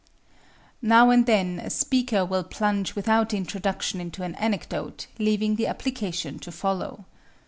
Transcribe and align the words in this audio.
Now 0.81 1.11
and 1.11 1.27
then 1.27 1.59
a 1.59 1.69
speaker 1.69 2.25
will 2.25 2.43
plunge 2.43 2.95
without 2.95 3.35
introduction 3.35 4.01
into 4.01 4.23
an 4.23 4.33
anecdote, 4.37 5.05
leaving 5.19 5.57
the 5.57 5.67
application 5.67 6.39
to 6.39 6.51
follow. 6.51 7.05